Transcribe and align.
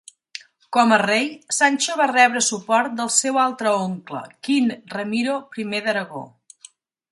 Com 0.77 0.93
a 0.95 0.97
rei, 1.01 1.27
Sancho 1.57 1.97
va 1.99 2.07
rebre 2.13 2.41
suport 2.45 2.97
del 3.01 3.13
seu 3.17 3.39
altre 3.43 3.75
oncle, 3.83 4.25
Kin 4.49 4.75
Ramiro 4.97 5.39
I 5.67 5.71
d'Aragó. 5.87 6.27